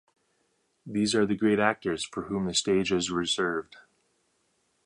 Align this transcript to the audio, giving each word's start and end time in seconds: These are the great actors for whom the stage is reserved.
These 0.83 1.13
are 1.13 1.27
the 1.27 1.35
great 1.35 1.59
actors 1.59 2.03
for 2.03 2.23
whom 2.23 2.45
the 2.47 2.55
stage 2.55 2.91
is 2.91 3.11
reserved. 3.11 3.75